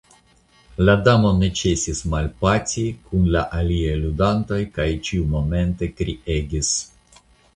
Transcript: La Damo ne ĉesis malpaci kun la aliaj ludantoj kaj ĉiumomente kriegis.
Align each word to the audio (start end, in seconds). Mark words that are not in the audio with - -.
La 0.85 0.93
Damo 1.07 1.33
ne 1.41 1.49
ĉesis 1.59 1.99
malpaci 2.13 2.85
kun 3.09 3.29
la 3.37 3.43
aliaj 3.59 3.93
ludantoj 4.05 4.59
kaj 4.79 4.89
ĉiumomente 5.09 5.91
kriegis. 6.01 6.73